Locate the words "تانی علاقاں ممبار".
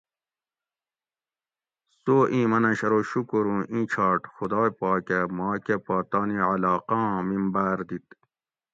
6.09-7.77